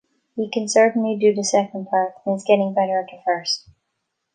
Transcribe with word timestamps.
He 0.35 0.49
can 0.49 0.67
certainly 0.67 1.15
do 1.15 1.31
the 1.31 1.43
second 1.43 1.85
part 1.91 2.15
and 2.25 2.35
is 2.35 2.43
getting 2.43 2.73
better 2.73 2.97
at 3.01 3.05
the 3.05 3.21
first. 3.23 3.69